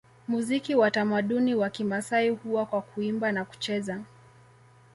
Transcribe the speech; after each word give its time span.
Muziki 0.27 0.75
wa 0.75 0.91
tamaduni 0.91 1.55
wa 1.55 1.69
Kimasai 1.69 2.29
huwa 2.29 2.65
kwa 2.65 2.81
Kuimba 2.81 3.31
na 3.31 3.45
kucheza 3.45 4.01